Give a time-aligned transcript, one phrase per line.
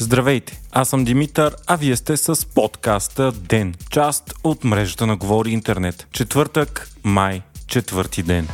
[0.00, 5.50] Здравейте, аз съм Димитър, а вие сте с подкаста Ден, част от мрежата на Говори
[5.50, 6.06] Интернет.
[6.12, 8.48] Четвъртък, май, четвърти ден.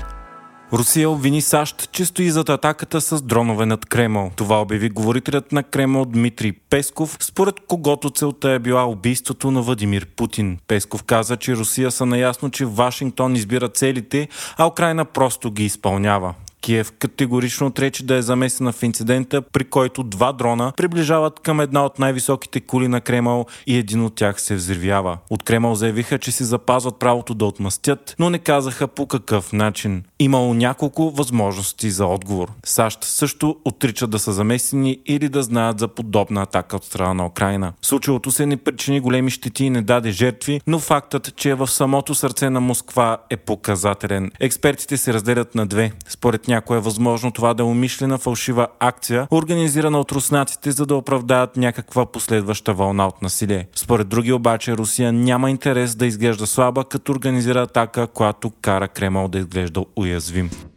[0.72, 4.30] Русия обвини САЩ, че стои зад атаката с дронове над Кремъл.
[4.36, 10.06] Това обяви говорителят на Кремъл Дмитрий Песков, според когото целта е била убийството на Владимир
[10.06, 10.58] Путин.
[10.68, 16.34] Песков каза, че Русия са наясно, че Вашингтон избира целите, а Украина просто ги изпълнява.
[16.64, 21.84] Киев категорично отрече да е замесена в инцидента, при който два дрона приближават към една
[21.84, 25.18] от най-високите кули на Кремъл и един от тях се взривява.
[25.30, 30.02] От Кремъл заявиха, че си запазват правото да отмъстят, но не казаха по какъв начин.
[30.24, 32.48] Имало няколко възможности за отговор.
[32.64, 37.26] САЩ също отричат да са замесени или да знаят за подобна атака от страна на
[37.26, 37.72] Украина.
[37.82, 41.66] Случилото се не причини големи щети и не даде жертви, но фактът, че е в
[41.68, 44.30] самото сърце на Москва е показателен.
[44.40, 45.92] Експертите се разделят на две.
[46.08, 50.96] Според някой е възможно това да е умишлена фалшива акция, организирана от руснаците, за да
[50.96, 53.66] оправдаят някаква последваща вълна от насилие.
[53.74, 59.28] Според други обаче Русия няма интерес да изглежда слаба, като организира атака, която кара Кремъл
[59.28, 60.13] да изглежда уязвим.
[60.14, 60.73] уязвим.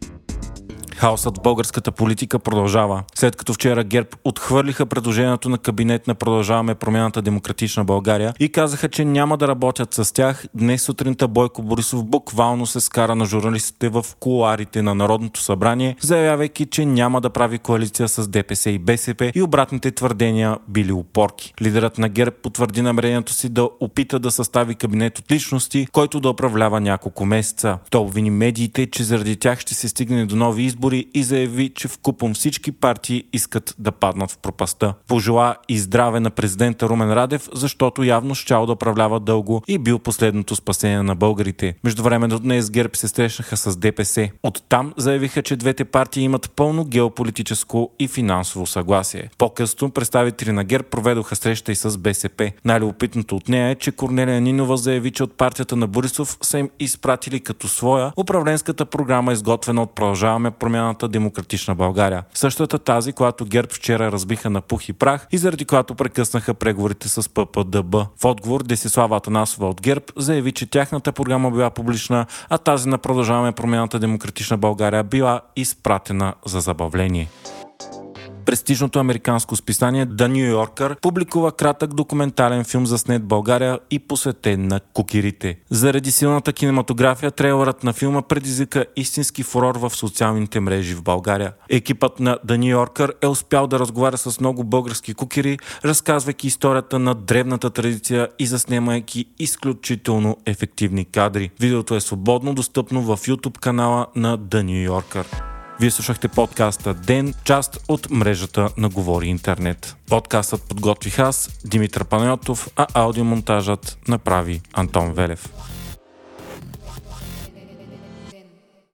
[0.98, 3.04] Хаосът в българската политика продължава.
[3.16, 8.90] След като вчера ГЕРБ отхвърлиха предложението на кабинет на Продължаваме промяната Демократична България и казаха,
[8.90, 13.90] че няма да работят с тях, днес сутринта Бойко Борисов буквално се скара на журналистите
[13.90, 19.32] в кулуарите на Народното събрание, заявявайки, че няма да прави коалиция с ДПС и БСП
[19.36, 21.54] и обратните твърдения били упорки.
[21.62, 26.30] Лидерът на ГЕРБ потвърди намерението си да опита да състави кабинет от личности, който да
[26.30, 27.78] управлява няколко месеца.
[27.90, 31.70] Той обвини медиите, че заради тях ще се стигне до нови избори избори и заяви,
[31.70, 34.94] че в купом всички партии искат да паднат в пропаста.
[35.08, 40.00] Пожела и здраве на президента Румен Радев, защото явно щял да управлява дълго и бил
[40.00, 41.76] последното спасение на българите.
[41.84, 44.30] Междувременно днес ГЕРБ се срещнаха с ДПС.
[44.44, 49.30] Оттам заявиха, че двете партии имат пълно геополитическо и финансово съгласие.
[49.38, 52.52] По-късно представители на ГЕРБ проведоха среща и с БСП.
[52.66, 56.70] Най-любопитното от нея е, че Корнелия Нинова заяви, че от партията на Борисов са им
[56.80, 62.24] изпратили като своя управленската програма, изготвена от Продължаваме промяна промяната Демократична България.
[62.34, 67.10] Същата тази, която ГЕРБ вчера разбиха на пух и прах и заради която прекъснаха преговорите
[67.10, 67.96] с ППДБ.
[67.96, 72.98] В отговор Десислава Атанасова от ГЕРБ заяви, че тяхната програма била публична, а тази на
[72.98, 77.28] Продължаваме промяната Демократична България била изпратена за забавление
[78.48, 84.68] престижното американско списание The New Yorker публикува кратък документален филм за снет България и посветен
[84.68, 85.58] на кукирите.
[85.70, 91.54] Заради силната кинематография, трейлърът на филма предизвика истински фурор в социалните мрежи в България.
[91.70, 97.00] Екипът на The New Yorker е успял да разговаря с много български кукири, разказвайки историята
[97.00, 101.52] на древната традиция и заснемайки изключително ефективни кадри.
[101.60, 105.57] Видеото е свободно достъпно в YouTube канала на The New Yorker.
[105.80, 109.96] Вие слушахте подкаста Ден, част от мрежата на Говори Интернет.
[110.10, 115.50] Подкастът подготвих аз, Димитър Панайотов, а аудиомонтажът направи Антон Велев.